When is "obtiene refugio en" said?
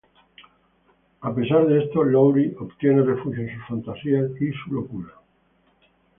2.59-3.55